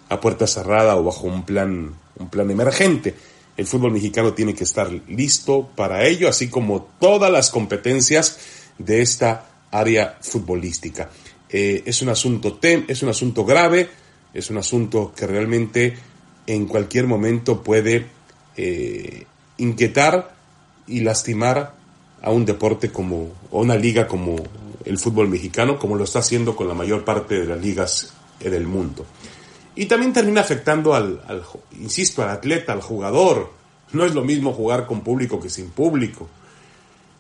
a 0.10 0.22
puerta 0.22 0.48
cerrada 0.48 0.96
o 0.96 1.04
bajo 1.04 1.28
un 1.28 1.46
plan, 1.46 1.94
un 2.18 2.30
plan 2.30 2.50
emergente. 2.50 3.16
El 3.58 3.66
fútbol 3.66 3.92
mexicano 3.92 4.34
tiene 4.34 4.54
que 4.54 4.64
estar 4.64 4.90
listo 5.08 5.68
para 5.76 6.06
ello, 6.06 6.30
así 6.30 6.48
como 6.48 6.88
todas 7.00 7.32
las 7.32 7.50
competencias 7.50 8.38
de 8.78 9.02
esta 9.02 9.48
área 9.72 10.18
futbolística. 10.22 11.10
Eh, 11.50 11.84
es 11.86 12.02
un 12.02 12.10
asunto 12.10 12.54
tem, 12.54 12.86
es 12.88 13.02
un 13.02 13.10
asunto 13.10 13.46
grave, 13.46 13.90
es 14.34 14.50
un 14.52 14.58
asunto 14.58 15.12
que 15.16 15.26
realmente 15.26 15.98
en 16.46 16.68
cualquier 16.68 17.08
momento 17.08 17.64
puede 17.64 18.06
eh, 18.56 19.26
inquietar 19.58 20.36
y 20.88 21.02
lastimar 21.02 21.76
a 22.22 22.32
un 22.32 22.46
deporte 22.46 22.92
como, 22.92 23.32
o 23.52 23.62
una 23.62 23.76
liga 23.76 24.08
como 24.08 24.36
el 24.86 24.98
fútbol 25.00 25.28
mexicano, 25.28 25.80
como 25.80 25.96
lo 25.96 26.04
está 26.04 26.20
haciendo 26.20 26.56
con 26.56 26.68
la 26.68 26.74
mayor 26.74 27.04
parte 27.04 27.40
de 27.40 27.46
las 27.46 27.62
ligas 27.62 28.14
del 28.40 28.68
mundo. 28.68 29.06
Y 29.78 29.86
también 29.86 30.12
termina 30.12 30.42
afectando 30.42 30.96
al, 30.96 31.22
insisto, 31.80 32.24
al 32.24 32.30
atleta, 32.30 32.74
al 32.74 32.82
jugador. 32.82 33.54
No 33.94 34.06
es 34.06 34.16
lo 34.16 34.24
mismo 34.24 34.52
jugar 34.52 34.88
con 34.88 35.02
público 35.02 35.40
que 35.40 35.52
sin 35.52 35.70
público. 35.70 36.28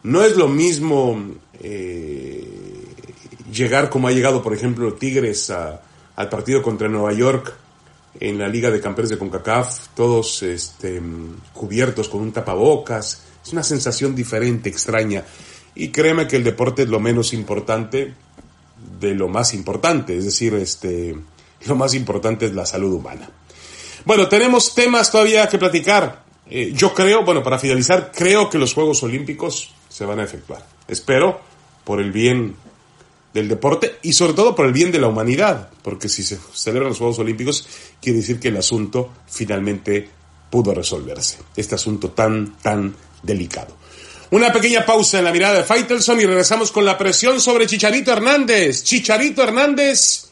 No 0.02 0.24
es 0.24 0.36
lo 0.36 0.48
mismo 0.48 1.36
eh, 1.62 2.48
llegar 3.54 3.92
como 3.92 4.08
ha 4.08 4.12
llegado, 4.12 4.42
por 4.42 4.56
ejemplo, 4.56 4.94
Tigres 4.96 5.52
al 5.52 6.30
partido 6.30 6.64
contra 6.64 6.90
Nueva 6.90 7.14
York 7.14 7.54
en 8.20 8.40
la 8.40 8.48
Liga 8.48 8.72
de 8.72 8.82
Campeones 8.82 9.12
de 9.12 9.20
CONCACAF, 9.20 9.90
todos 9.94 10.42
este, 10.42 11.00
cubiertos 11.54 12.10
con 12.10 12.22
un 12.22 12.32
tapabocas, 12.32 13.22
es 13.46 13.54
una 13.54 13.62
sensación 13.62 14.16
diferente, 14.16 14.68
extraña. 14.68 15.24
Y 15.76 15.90
créeme 15.90 16.28
que 16.28 16.38
el 16.38 16.44
deporte 16.44 16.84
es 16.84 16.90
lo 16.90 17.00
menos 17.00 17.34
importante 17.34 18.16
de 19.00 19.14
lo 19.14 19.28
más 19.28 19.54
importante. 19.54 20.18
Es 20.18 20.26
decir, 20.26 20.56
este, 20.56 21.16
lo 21.66 21.76
más 21.76 21.94
importante 21.94 22.46
es 22.46 22.54
la 22.54 22.66
salud 22.66 22.94
humana. 22.94 23.30
Bueno, 24.06 24.28
tenemos 24.28 24.74
temas 24.74 25.12
todavía 25.12 25.48
que 25.50 25.58
platicar. 25.58 26.24
Eh, 26.50 26.72
yo 26.74 26.94
creo, 26.94 27.26
bueno, 27.26 27.44
para 27.44 27.60
finalizar, 27.60 28.12
creo 28.16 28.50
que 28.50 28.58
los 28.58 28.74
Juegos 28.74 29.04
Olímpicos 29.04 29.74
se 29.90 30.06
van 30.06 30.20
a 30.20 30.24
efectuar. 30.24 30.66
Espero 30.88 31.42
por 31.84 32.00
el 32.00 32.12
bien 32.12 32.56
del 33.34 33.50
deporte 33.50 33.98
y 34.02 34.14
sobre 34.14 34.34
todo 34.34 34.56
por 34.56 34.66
el 34.66 34.74
bien 34.74 34.92
de 34.92 35.00
la 35.00 35.08
humanidad, 35.08 35.70
porque 35.82 36.10
si 36.10 36.24
se 36.24 36.38
celebran 36.54 36.90
los 36.90 36.98
Juegos 36.98 37.20
Olímpicos 37.20 37.68
quiere 38.02 38.20
decir 38.20 38.40
que 38.40 38.48
el 38.48 38.58
asunto 38.58 39.12
finalmente 39.28 40.10
pudo 40.50 40.74
resolverse. 40.74 41.40
Este 41.56 41.76
asunto 41.76 42.12
tan, 42.12 42.58
tan 42.60 42.96
delicado. 43.22 43.76
Una 44.32 44.52
pequeña 44.52 44.86
pausa 44.86 45.20
en 45.20 45.26
la 45.26 45.32
mirada 45.32 45.56
de 45.56 45.64
Faitelson 45.64 46.20
y 46.20 46.26
regresamos 46.26 46.72
con 46.72 46.84
la 46.84 46.98
presión 46.98 47.40
sobre 47.40 47.68
Chicharito 47.68 48.12
Hernández. 48.12 48.84
Chicharito 48.84 49.44
Hernández 49.44 50.27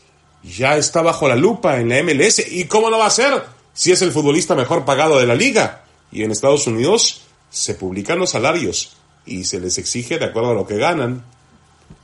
ya 0.46 0.78
está 0.78 1.02
bajo 1.02 1.28
la 1.28 1.36
lupa 1.36 1.80
en 1.80 1.90
la 1.90 2.02
MLS. 2.04 2.52
¿Y 2.52 2.66
cómo 2.66 2.90
no 2.90 3.00
va 3.00 3.08
a 3.08 3.12
ser 3.12 3.44
si 3.74 3.92
es 3.92 4.02
el 4.02 4.12
futbolista 4.12 4.56
mejor 4.56 4.86
pagado 4.86 5.20
de 5.20 5.26
la 5.26 5.36
liga? 5.36 5.84
Y 6.12 6.24
en 6.24 6.32
Estados 6.32 6.68
Unidos 6.68 7.22
se 7.50 7.76
publican 7.76 8.20
los 8.20 8.32
salarios 8.32 8.96
y 9.26 9.46
se 9.46 9.60
les 9.60 9.78
exige 9.78 10.20
de 10.20 10.26
acuerdo 10.26 10.52
a 10.52 10.54
lo 10.54 10.68
que 10.68 10.78
ganan. 10.78 11.24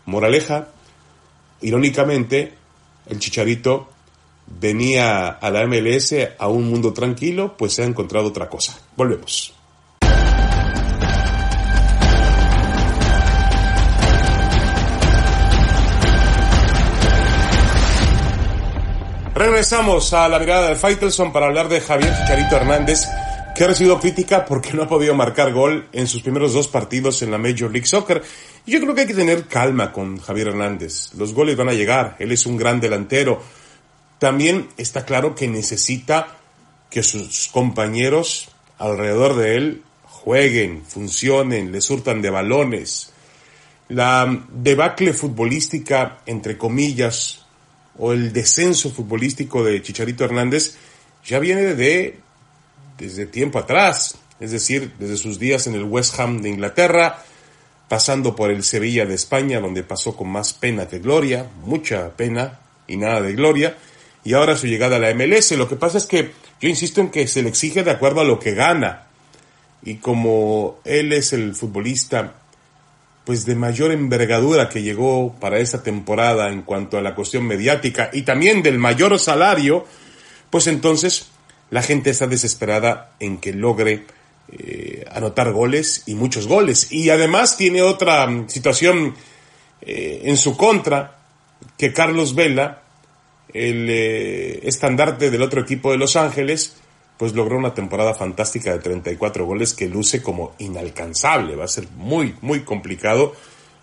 Moraleja, 0.06 0.70
irónicamente, 1.62 2.54
el 3.08 3.20
Chicharito 3.20 3.90
venía 4.48 5.28
a 5.30 5.52
la 5.52 5.66
MLS 5.68 6.14
a 6.38 6.48
un 6.48 6.70
mundo 6.70 6.94
tranquilo, 6.94 7.56
pues 7.58 7.74
se 7.74 7.84
ha 7.84 7.86
encontrado 7.86 8.28
otra 8.28 8.50
cosa. 8.50 8.78
Volvemos. 8.96 9.54
Regresamos 19.62 20.12
a 20.14 20.28
la 20.28 20.40
mirada 20.40 20.70
de 20.70 20.76
Faitelson 20.76 21.32
para 21.32 21.46
hablar 21.46 21.70
de 21.70 21.82
Javier 21.82 22.12
Chicharito 22.18 22.56
Hernández, 22.56 23.06
que 23.56 23.64
ha 23.64 23.68
recibido 23.68 24.00
crítica 24.00 24.44
porque 24.44 24.74
no 24.74 24.82
ha 24.82 24.88
podido 24.88 25.14
marcar 25.14 25.54
gol 25.54 25.88
en 25.92 26.08
sus 26.08 26.24
primeros 26.24 26.54
dos 26.54 26.68
partidos 26.68 27.22
en 27.22 27.30
la 27.30 27.38
Major 27.38 27.72
League 27.72 27.86
Soccer. 27.86 28.24
Yo 28.66 28.82
creo 28.82 28.96
que 28.96 29.02
hay 29.02 29.08
que 29.08 29.14
tener 29.14 29.46
calma 29.46 29.92
con 29.92 30.18
Javier 30.18 30.48
Hernández. 30.48 31.14
Los 31.14 31.36
goles 31.36 31.58
van 31.58 31.70
a 31.70 31.74
llegar, 31.74 32.16
él 32.18 32.32
es 32.32 32.48
un 32.48 32.58
gran 32.58 32.80
delantero. 32.80 33.40
También 34.18 34.68
está 34.78 35.06
claro 35.06 35.36
que 35.36 35.48
necesita 35.48 36.40
que 36.90 37.04
sus 37.04 37.48
compañeros 37.50 38.50
alrededor 38.80 39.36
de 39.36 39.58
él 39.58 39.84
jueguen, 40.06 40.84
funcionen, 40.88 41.72
le 41.72 41.82
surtan 41.82 42.24
de 42.24 42.32
balones. 42.32 43.14
La 43.90 44.44
debacle 44.52 45.14
futbolística, 45.14 46.18
entre 46.26 46.58
comillas, 46.58 47.41
o 47.98 48.14
el 48.14 48.34
descenso 48.34 48.90
futbolístico 48.92 49.64
de 49.64 49.82
Chicharito 49.82 50.24
Hernández 50.24 50.76
ya 51.26 51.40
viene 51.40 51.76
de 51.76 52.20
desde 52.98 53.26
tiempo 53.26 53.58
atrás, 53.60 54.16
es 54.40 54.52
decir, 54.52 54.92
desde 55.00 55.18
sus 55.18 55.40
días 55.40 55.68
en 55.68 55.76
el 55.76 55.84
West 55.84 56.20
Ham 56.20 56.42
de 56.42 56.50
Inglaterra, 56.50 57.24
pasando 57.88 58.36
por 58.36 58.52
el 58.52 58.64
Sevilla 58.64 59.06
de 59.06 59.16
España, 59.16 59.60
donde 59.60 59.84
pasó 59.84 60.16
con 60.16 60.30
más 60.30 60.54
pena 60.54 60.88
que 60.88 61.00
gloria, 61.00 61.50
mucha 61.64 62.16
pena 62.16 62.60
y 62.88 62.98
nada 62.98 63.22
de 63.22 63.34
gloria, 63.34 63.78
y 64.24 64.34
ahora 64.34 64.56
su 64.56 64.68
llegada 64.68 64.98
a 64.98 65.00
la 65.00 65.14
MLS. 65.14 65.52
Lo 65.54 65.68
que 65.68 65.76
pasa 65.76 65.98
es 65.98 66.06
que 66.06 66.32
yo 66.62 66.70
insisto 66.70 67.02
en 67.02 67.10
que 67.10 67.28
se 67.28 67.42
le 67.42 67.50
exige 67.50 67.84
de 67.84 67.92
acuerdo 67.92 68.22
a 68.22 68.26
lo 68.26 68.40
que 68.40 68.54
gana, 68.54 69.08
y 69.84 69.96
como 69.96 70.80
él 70.86 71.12
es 71.12 71.34
el 71.34 71.56
futbolista 71.56 72.41
pues 73.26 73.46
de 73.46 73.56
mayor 73.56 73.92
envergadura 73.92 74.70
que 74.70 74.82
llegó 74.82 75.34
para 75.40 75.60
esta 75.60 75.84
temporada 75.84 76.50
en 76.50 76.64
cuanto 76.64 76.98
a 76.98 77.02
la 77.02 77.14
cuestión 77.14 77.46
mediática 77.46 78.10
y 78.14 78.24
también 78.24 78.64
del 78.64 78.80
mayor 78.80 79.18
salario, 79.20 79.86
pues 80.50 80.68
entonces 80.68 81.28
la 81.70 81.82
gente 81.82 82.10
está 82.10 82.28
desesperada 82.28 83.12
en 83.20 83.38
que 83.38 83.54
logre 83.54 84.06
eh, 84.52 85.06
anotar 85.10 85.54
goles 85.54 86.04
y 86.08 86.16
muchos 86.16 86.48
goles. 86.48 86.92
Y 86.92 87.10
además 87.10 87.56
tiene 87.56 87.82
otra 87.82 88.28
situación 88.48 89.16
eh, 89.82 90.24
en 90.26 90.36
su 90.36 90.58
contra, 90.58 91.20
que 91.78 91.94
Carlos 91.94 92.36
Vela, 92.36 92.82
el 93.54 93.88
eh, 93.90 94.68
estandarte 94.68 95.32
del 95.32 95.42
otro 95.42 95.62
equipo 95.62 95.92
de 95.92 95.98
Los 95.98 96.16
Ángeles, 96.16 96.76
pues 97.22 97.36
logró 97.36 97.56
una 97.56 97.76
temporada 97.76 98.16
fantástica 98.16 98.72
de 98.72 98.80
34 98.80 99.46
goles 99.46 99.76
que 99.76 99.88
luce 99.88 100.24
como 100.24 100.56
inalcanzable. 100.58 101.56
Va 101.56 101.66
a 101.66 101.68
ser 101.68 101.88
muy, 101.96 102.34
muy 102.42 102.62
complicado 102.62 103.36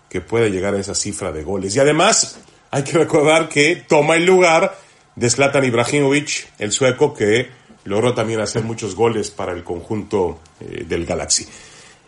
que 0.09 0.19
pueda 0.19 0.49
llegar 0.49 0.73
a 0.73 0.79
esa 0.81 0.93
cifra 0.93 1.31
de 1.31 1.43
goles. 1.43 1.73
Y 1.73 1.79
además, 1.79 2.41
hay 2.69 2.83
que 2.83 2.97
recordar 2.97 3.47
que 3.47 3.77
toma 3.77 4.17
el 4.17 4.25
lugar 4.25 4.77
de 5.15 5.29
Zlatan 5.29 5.63
Ibrahimovic, 5.63 6.49
el 6.59 6.73
sueco 6.73 7.13
que 7.13 7.47
logró 7.85 8.13
también 8.13 8.41
hacer 8.41 8.63
muchos 8.63 8.93
goles 8.93 9.31
para 9.31 9.53
el 9.53 9.63
conjunto 9.63 10.41
eh, 10.59 10.83
del 10.85 11.05
Galaxy. 11.05 11.47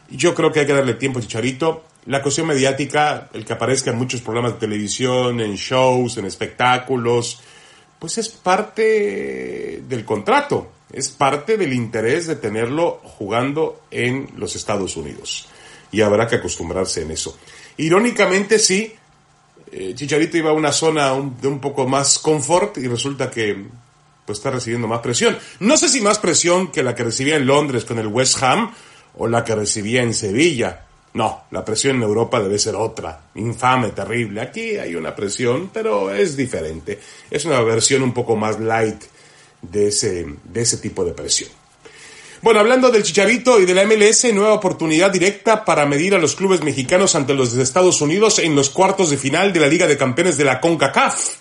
Yo 0.10 0.36
creo 0.36 0.52
que 0.52 0.60
hay 0.60 0.66
que 0.66 0.74
darle 0.74 0.96
tiempo 0.96 1.20
a 1.20 1.22
Chicharito. 1.22 1.86
La 2.08 2.22
cuestión 2.22 2.46
mediática, 2.46 3.30
el 3.32 3.46
que 3.46 3.54
aparezca 3.54 3.92
en 3.92 3.98
muchos 3.98 4.20
programas 4.20 4.56
de 4.56 4.60
televisión, 4.60 5.40
en 5.40 5.56
shows, 5.56 6.18
en 6.18 6.26
espectáculos, 6.26 7.42
pues 7.98 8.18
es 8.18 8.28
parte 8.28 9.82
del 9.88 10.04
contrato, 10.04 10.72
es 10.94 11.10
parte 11.10 11.58
del 11.58 11.74
interés 11.74 12.28
de 12.28 12.36
tenerlo 12.36 13.00
jugando 13.04 13.82
en 13.92 14.30
los 14.38 14.56
Estados 14.56 14.98
Unidos. 14.98 15.48
Y 15.92 16.02
habrá 16.02 16.28
que 16.28 16.38
acostumbrarse 16.38 17.02
en 17.02 17.12
eso. 17.12 17.38
Irónicamente, 17.78 18.60
sí, 18.60 18.94
eh, 19.72 19.94
Chicharito 19.96 20.38
iba 20.38 20.50
a 20.50 20.54
una 20.54 20.72
zona 20.72 21.14
de 21.42 21.48
un 21.48 21.60
poco 21.60 21.88
más 21.88 22.20
confort 22.20 22.78
y 22.78 22.88
resulta 22.88 23.30
que 23.30 23.66
pues 24.26 24.38
está 24.38 24.52
recibiendo 24.52 24.88
más 24.88 25.00
presión. 25.00 25.38
No 25.60 25.78
sé 25.78 25.90
si 25.90 26.02
más 26.02 26.20
presión 26.20 26.72
que 26.72 26.84
la 26.84 26.94
que 26.96 27.04
recibía 27.04 27.38
en 27.38 27.48
Londres 27.48 27.86
con 27.86 27.98
el 27.98 28.08
West 28.08 28.42
Ham 28.44 28.72
o 29.18 29.28
la 29.28 29.44
que 29.44 29.56
recibía 29.56 30.04
en 30.04 30.14
Sevilla. 30.14 30.86
No, 31.14 31.44
la 31.52 31.66
presión 31.66 31.98
en 31.98 32.04
Europa 32.04 32.40
debe 32.40 32.58
ser 32.58 32.76
otra, 32.76 33.30
infame, 33.36 33.90
terrible. 33.90 34.42
Aquí 34.42 34.78
hay 34.78 34.96
una 34.96 35.14
presión, 35.14 35.70
pero 35.74 36.14
es 36.14 36.38
diferente. 36.38 37.00
Es 37.30 37.44
una 37.44 37.62
versión 37.62 38.02
un 38.02 38.14
poco 38.14 38.36
más 38.38 38.60
light 38.60 39.04
de 39.62 39.88
ese, 39.88 40.26
de 40.44 40.62
ese 40.62 40.78
tipo 40.78 41.04
de 41.06 41.14
presión. 41.14 41.50
Bueno, 42.42 42.60
hablando 42.60 42.90
del 42.90 43.04
Chicharito 43.04 43.60
y 43.60 43.66
de 43.66 43.76
la 43.76 43.86
MLS, 43.86 44.34
nueva 44.34 44.54
oportunidad 44.54 45.12
directa 45.12 45.64
para 45.64 45.86
medir 45.86 46.16
a 46.16 46.18
los 46.18 46.36
clubes 46.36 46.64
mexicanos 46.64 47.14
ante 47.14 47.36
los 47.36 47.54
de 47.54 47.62
Estados 47.62 48.02
Unidos 48.02 48.40
en 48.40 48.56
los 48.56 48.72
cuartos 48.72 49.12
de 49.12 49.18
final 49.18 49.54
de 49.54 49.60
la 49.60 49.68
Liga 49.68 49.86
de 49.86 49.96
Campeones 49.96 50.38
de 50.38 50.46
la 50.46 50.60
CONCACAF. 50.60 51.36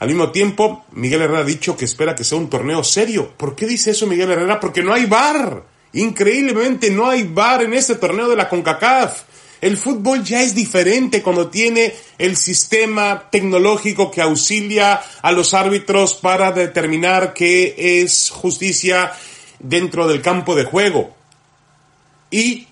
Al 0.00 0.08
mismo 0.08 0.30
tiempo, 0.30 0.84
Miguel 0.92 1.22
Herrera 1.22 1.40
ha 1.40 1.44
dicho 1.44 1.78
que 1.78 1.86
espera 1.86 2.14
que 2.14 2.24
sea 2.24 2.36
un 2.36 2.50
torneo 2.50 2.84
serio. 2.84 3.32
¿Por 3.38 3.56
qué 3.56 3.66
dice 3.66 3.92
eso 3.92 4.06
Miguel 4.06 4.30
Herrera? 4.30 4.60
Porque 4.60 4.82
no 4.82 4.92
hay 4.92 5.06
bar. 5.06 5.64
Increíblemente 5.94 6.90
no 6.90 7.08
hay 7.08 7.22
bar 7.22 7.62
en 7.62 7.72
este 7.72 7.94
torneo 7.94 8.28
de 8.28 8.36
la 8.36 8.50
CONCACAF. 8.50 9.22
El 9.60 9.76
fútbol 9.76 10.22
ya 10.22 10.42
es 10.42 10.54
diferente 10.54 11.22
cuando 11.22 11.48
tiene 11.48 11.92
el 12.18 12.36
sistema 12.36 13.28
tecnológico 13.30 14.10
que 14.10 14.22
auxilia 14.22 15.00
a 15.20 15.32
los 15.32 15.52
árbitros 15.52 16.14
para 16.14 16.52
determinar 16.52 17.34
qué 17.34 18.02
es 18.02 18.30
justicia 18.30 19.12
dentro 19.58 20.06
del 20.06 20.22
campo 20.22 20.54
de 20.54 20.64
juego. 20.64 21.16
Y 22.30 22.68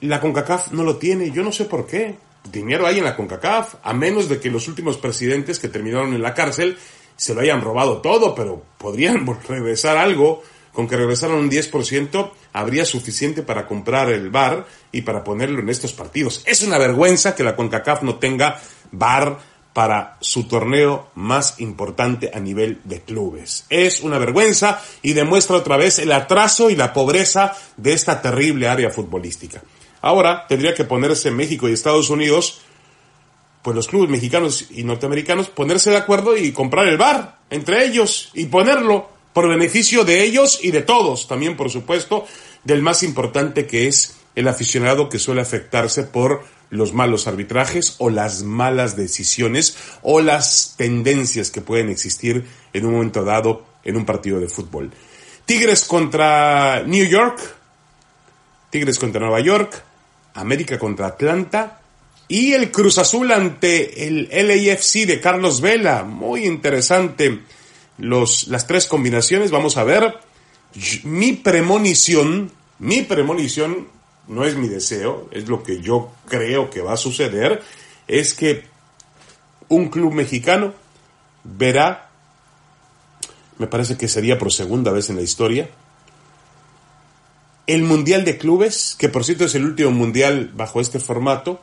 la 0.00 0.20
CONCACAF 0.20 0.72
no 0.72 0.84
lo 0.84 0.96
tiene, 0.96 1.30
yo 1.32 1.42
no 1.42 1.52
sé 1.52 1.64
por 1.64 1.86
qué. 1.86 2.14
Dinero 2.50 2.86
hay 2.86 2.98
en 2.98 3.04
la 3.04 3.16
CONCACAF, 3.16 3.74
a 3.82 3.92
menos 3.92 4.28
de 4.28 4.40
que 4.40 4.50
los 4.50 4.68
últimos 4.68 4.98
presidentes 4.98 5.58
que 5.58 5.68
terminaron 5.68 6.14
en 6.14 6.22
la 6.22 6.34
cárcel 6.34 6.78
se 7.16 7.34
lo 7.34 7.40
hayan 7.40 7.60
robado 7.60 7.98
todo, 7.98 8.34
pero 8.34 8.62
podrían 8.78 9.26
regresar 9.48 9.96
algo 9.96 10.42
con 10.72 10.88
que 10.88 10.96
regresaran 10.96 11.36
un 11.36 11.50
10%, 11.50 12.30
habría 12.52 12.84
suficiente 12.84 13.42
para 13.42 13.66
comprar 13.66 14.10
el 14.10 14.30
bar 14.30 14.66
y 14.92 15.02
para 15.02 15.24
ponerlo 15.24 15.60
en 15.60 15.68
estos 15.68 15.92
partidos. 15.92 16.42
Es 16.46 16.62
una 16.62 16.78
vergüenza 16.78 17.34
que 17.34 17.44
la 17.44 17.56
CONCACAF 17.56 18.02
no 18.02 18.16
tenga 18.16 18.60
bar 18.92 19.38
para 19.72 20.16
su 20.20 20.44
torneo 20.44 21.08
más 21.14 21.60
importante 21.60 22.30
a 22.34 22.40
nivel 22.40 22.80
de 22.84 23.02
clubes. 23.02 23.66
Es 23.70 24.00
una 24.00 24.18
vergüenza 24.18 24.82
y 25.02 25.12
demuestra 25.12 25.56
otra 25.56 25.76
vez 25.76 25.98
el 25.98 26.12
atraso 26.12 26.70
y 26.70 26.76
la 26.76 26.92
pobreza 26.92 27.56
de 27.76 27.92
esta 27.92 28.20
terrible 28.20 28.68
área 28.68 28.90
futbolística. 28.90 29.62
Ahora 30.02 30.46
tendría 30.48 30.74
que 30.74 30.84
ponerse 30.84 31.30
México 31.30 31.68
y 31.68 31.72
Estados 31.72 32.10
Unidos, 32.10 32.62
pues 33.62 33.76
los 33.76 33.86
clubes 33.86 34.10
mexicanos 34.10 34.66
y 34.70 34.82
norteamericanos, 34.82 35.50
ponerse 35.50 35.90
de 35.90 35.98
acuerdo 35.98 36.36
y 36.36 36.52
comprar 36.52 36.88
el 36.88 36.96
bar 36.96 37.38
entre 37.50 37.84
ellos 37.84 38.30
y 38.34 38.46
ponerlo 38.46 39.19
por 39.32 39.48
beneficio 39.48 40.04
de 40.04 40.22
ellos 40.22 40.58
y 40.62 40.70
de 40.70 40.82
todos, 40.82 41.28
también 41.28 41.56
por 41.56 41.70
supuesto, 41.70 42.26
del 42.64 42.82
más 42.82 43.02
importante 43.02 43.66
que 43.66 43.86
es 43.86 44.16
el 44.34 44.48
aficionado 44.48 45.08
que 45.08 45.18
suele 45.18 45.40
afectarse 45.40 46.04
por 46.04 46.44
los 46.70 46.92
malos 46.92 47.26
arbitrajes 47.26 47.96
o 47.98 48.10
las 48.10 48.42
malas 48.42 48.96
decisiones 48.96 49.76
o 50.02 50.20
las 50.20 50.74
tendencias 50.76 51.50
que 51.50 51.60
pueden 51.60 51.88
existir 51.88 52.46
en 52.72 52.86
un 52.86 52.92
momento 52.92 53.24
dado 53.24 53.66
en 53.84 53.96
un 53.96 54.06
partido 54.06 54.38
de 54.40 54.48
fútbol. 54.48 54.90
Tigres 55.44 55.84
contra 55.84 56.82
New 56.84 57.06
York, 57.06 57.40
Tigres 58.70 58.98
contra 58.98 59.20
Nueva 59.20 59.40
York, 59.40 59.82
América 60.34 60.78
contra 60.78 61.08
Atlanta 61.08 61.80
y 62.28 62.52
el 62.52 62.70
Cruz 62.70 62.98
Azul 62.98 63.32
ante 63.32 64.06
el 64.06 64.28
LAFC 64.30 65.06
de 65.06 65.20
Carlos 65.20 65.60
Vela. 65.60 66.04
Muy 66.04 66.44
interesante 66.44 67.40
los, 68.00 68.48
las 68.48 68.66
tres 68.66 68.86
combinaciones. 68.86 69.50
Vamos 69.50 69.76
a 69.76 69.84
ver. 69.84 70.18
Mi 71.04 71.32
premonición, 71.32 72.50
mi 72.78 73.02
premonición, 73.02 73.88
no 74.28 74.44
es 74.44 74.56
mi 74.56 74.68
deseo, 74.68 75.28
es 75.32 75.48
lo 75.48 75.62
que 75.62 75.80
yo 75.80 76.12
creo 76.26 76.70
que 76.70 76.80
va 76.80 76.92
a 76.92 76.96
suceder, 76.96 77.62
es 78.06 78.34
que 78.34 78.64
un 79.68 79.88
club 79.88 80.12
mexicano 80.12 80.72
verá, 81.42 82.10
me 83.58 83.66
parece 83.66 83.96
que 83.96 84.06
sería 84.06 84.38
por 84.38 84.52
segunda 84.52 84.92
vez 84.92 85.10
en 85.10 85.16
la 85.16 85.22
historia, 85.22 85.70
el 87.66 87.82
Mundial 87.82 88.24
de 88.24 88.38
Clubes, 88.38 88.96
que 88.96 89.08
por 89.08 89.24
cierto 89.24 89.44
es 89.44 89.54
el 89.56 89.64
último 89.64 89.90
mundial 89.90 90.52
bajo 90.54 90.80
este 90.80 91.00
formato, 91.00 91.60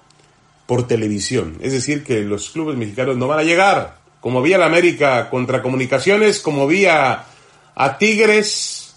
por 0.67 0.85
televisión. 0.85 1.57
Es 1.61 1.71
decir, 1.71 2.03
que 2.03 2.21
los 2.21 2.49
clubes 2.49 2.77
mexicanos 2.77 3.17
no 3.17 3.27
van 3.27 3.39
a 3.39 3.43
llegar 3.43 3.97
como 4.21 4.41
vía 4.41 4.57
la 4.57 4.65
América 4.65 5.29
contra 5.29 5.61
Comunicaciones, 5.61 6.39
como 6.39 6.67
vía 6.67 7.25
a 7.75 7.97
Tigres, 7.97 8.95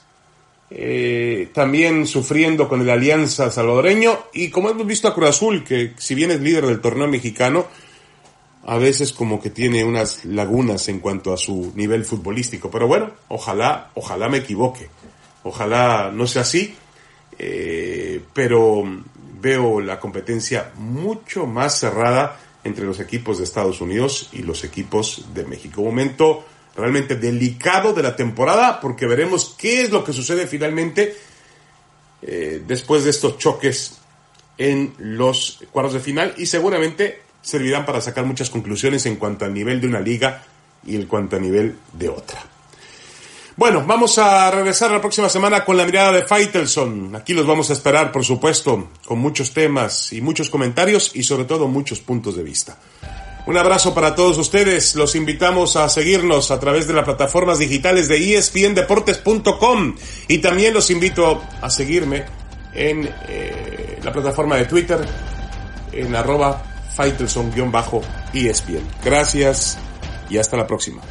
eh, 0.70 1.50
también 1.52 2.06
sufriendo 2.06 2.68
con 2.68 2.80
el 2.80 2.90
Alianza 2.90 3.50
Salvadoreño, 3.50 4.18
y 4.32 4.50
como 4.50 4.70
hemos 4.70 4.86
visto 4.86 5.08
a 5.08 5.14
Cruz 5.14 5.30
Azul, 5.30 5.64
que 5.64 5.94
si 5.98 6.14
bien 6.14 6.30
es 6.30 6.40
líder 6.40 6.66
del 6.66 6.80
torneo 6.80 7.08
mexicano, 7.08 7.66
a 8.66 8.76
veces 8.76 9.12
como 9.12 9.40
que 9.40 9.50
tiene 9.50 9.84
unas 9.84 10.24
lagunas 10.24 10.88
en 10.88 11.00
cuanto 11.00 11.32
a 11.32 11.36
su 11.36 11.72
nivel 11.74 12.04
futbolístico. 12.04 12.70
Pero 12.70 12.86
bueno, 12.86 13.10
ojalá, 13.28 13.90
ojalá 13.94 14.28
me 14.28 14.38
equivoque. 14.38 14.88
Ojalá 15.42 16.10
no 16.12 16.26
sea 16.26 16.42
así. 16.42 16.74
Eh, 17.38 18.20
pero 18.34 18.84
veo 19.40 19.80
la 19.80 19.98
competencia 19.98 20.72
mucho 20.76 21.46
más 21.46 21.78
cerrada 21.78 22.38
entre 22.64 22.84
los 22.84 23.00
equipos 23.00 23.38
de 23.38 23.44
Estados 23.44 23.80
Unidos 23.80 24.28
y 24.32 24.42
los 24.42 24.64
equipos 24.64 25.26
de 25.34 25.44
México. 25.44 25.80
Un 25.80 25.88
momento 25.88 26.44
realmente 26.76 27.16
delicado 27.16 27.92
de 27.92 28.02
la 28.02 28.16
temporada 28.16 28.80
porque 28.80 29.06
veremos 29.06 29.54
qué 29.58 29.82
es 29.82 29.90
lo 29.90 30.04
que 30.04 30.12
sucede 30.12 30.46
finalmente 30.46 31.16
eh, 32.22 32.62
después 32.66 33.04
de 33.04 33.10
estos 33.10 33.38
choques 33.38 33.98
en 34.58 34.94
los 34.98 35.64
cuartos 35.72 35.94
de 35.94 36.00
final 36.00 36.34
y 36.36 36.46
seguramente 36.46 37.22
servirán 37.42 37.86
para 37.86 38.00
sacar 38.00 38.24
muchas 38.24 38.50
conclusiones 38.50 39.06
en 39.06 39.16
cuanto 39.16 39.44
al 39.44 39.54
nivel 39.54 39.80
de 39.80 39.86
una 39.86 40.00
liga 40.00 40.44
y 40.84 40.96
en 40.96 41.06
cuanto 41.06 41.36
a 41.36 41.38
nivel 41.38 41.76
de 41.94 42.08
otra. 42.08 42.44
Bueno, 43.60 43.84
vamos 43.86 44.16
a 44.16 44.50
regresar 44.50 44.90
la 44.90 45.02
próxima 45.02 45.28
semana 45.28 45.66
con 45.66 45.76
la 45.76 45.84
mirada 45.84 46.12
de 46.12 46.22
Faitelson. 46.22 47.14
Aquí 47.14 47.34
los 47.34 47.46
vamos 47.46 47.68
a 47.68 47.74
esperar, 47.74 48.10
por 48.10 48.24
supuesto, 48.24 48.88
con 49.04 49.18
muchos 49.18 49.52
temas 49.52 50.14
y 50.14 50.22
muchos 50.22 50.48
comentarios 50.48 51.10
y 51.14 51.22
sobre 51.24 51.44
todo 51.44 51.68
muchos 51.68 52.00
puntos 52.00 52.36
de 52.36 52.42
vista. 52.42 52.78
Un 53.46 53.58
abrazo 53.58 53.92
para 53.92 54.14
todos 54.14 54.38
ustedes. 54.38 54.94
Los 54.94 55.14
invitamos 55.14 55.76
a 55.76 55.90
seguirnos 55.90 56.50
a 56.50 56.58
través 56.58 56.88
de 56.88 56.94
las 56.94 57.04
plataformas 57.04 57.58
digitales 57.58 58.08
de 58.08 58.34
espndeportes.com 58.34 59.94
y 60.26 60.38
también 60.38 60.72
los 60.72 60.90
invito 60.90 61.42
a 61.60 61.68
seguirme 61.68 62.24
en 62.72 63.10
eh, 63.28 63.98
la 64.02 64.10
plataforma 64.10 64.56
de 64.56 64.64
Twitter 64.64 65.06
en 65.92 66.16
arroba 66.16 66.62
Faitelson-ESPN. 66.96 68.84
Gracias 69.04 69.76
y 70.30 70.38
hasta 70.38 70.56
la 70.56 70.66
próxima. 70.66 71.02